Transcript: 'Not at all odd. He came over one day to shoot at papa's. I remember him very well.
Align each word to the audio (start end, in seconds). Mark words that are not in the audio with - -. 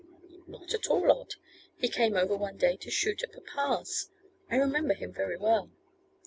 'Not 0.47 0.73
at 0.73 0.87
all 0.87 1.11
odd. 1.11 1.35
He 1.77 1.87
came 1.87 2.15
over 2.15 2.35
one 2.35 2.57
day 2.57 2.75
to 2.75 2.89
shoot 2.89 3.21
at 3.21 3.33
papa's. 3.45 4.09
I 4.49 4.55
remember 4.55 4.95
him 4.95 5.13
very 5.13 5.37
well. 5.37 5.69